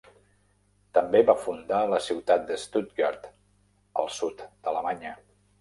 També 0.97 1.21
va 1.27 1.35
fundar 1.41 1.83
la 1.93 2.01
ciutat 2.07 2.49
de 2.49 2.57
Stuttgart 2.63 3.29
al 4.05 4.11
sud 4.17 4.43
d'Alemanya. 4.49 5.17